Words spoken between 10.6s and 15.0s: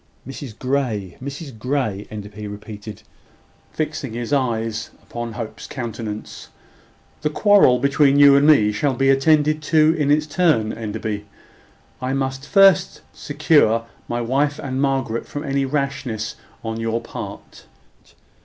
Enderby. I must first secure my wife and